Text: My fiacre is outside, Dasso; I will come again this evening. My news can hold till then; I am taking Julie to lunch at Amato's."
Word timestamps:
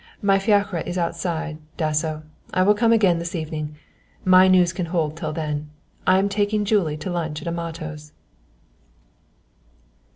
My 0.23 0.39
fiacre 0.39 0.79
is 0.79 0.97
outside, 0.97 1.59
Dasso; 1.77 2.23
I 2.55 2.63
will 2.63 2.73
come 2.73 2.91
again 2.91 3.19
this 3.19 3.35
evening. 3.35 3.75
My 4.25 4.47
news 4.47 4.73
can 4.73 4.87
hold 4.87 5.15
till 5.15 5.31
then; 5.31 5.69
I 6.07 6.17
am 6.17 6.27
taking 6.27 6.65
Julie 6.65 6.97
to 6.97 7.11
lunch 7.11 7.39
at 7.43 7.47
Amato's." 7.47 8.11